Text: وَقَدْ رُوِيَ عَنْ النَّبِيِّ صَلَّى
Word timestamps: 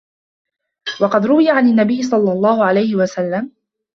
وَقَدْ 1.01 1.25
رُوِيَ 1.25 1.49
عَنْ 1.49 1.67
النَّبِيِّ 1.69 2.03
صَلَّى 2.03 3.47